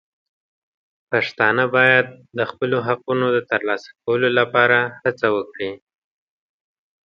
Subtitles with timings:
[1.11, 2.07] پښتانه باید
[2.37, 5.71] د خپلو حقونو د ترلاسه کولو لپاره هڅه وکړي.